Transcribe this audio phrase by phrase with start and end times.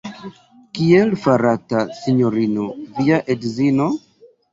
[0.77, 2.65] Kiel fartas Sinjorino
[2.95, 3.87] via edzino?